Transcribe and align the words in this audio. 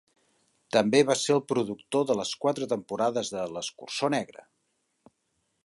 També 0.75 1.01
va 1.09 1.15
ser 1.23 1.35
el 1.35 1.43
productor 1.51 2.07
de 2.11 2.15
les 2.19 2.31
quatre 2.45 2.69
temporades 2.73 3.31
de 3.37 3.45
"L'escurçó 3.57 4.11
negre". 4.15 4.47